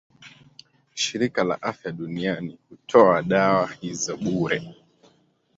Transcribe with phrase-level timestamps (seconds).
[0.95, 4.75] Shirika la Afya Duniani hutoa dawa hizo bure.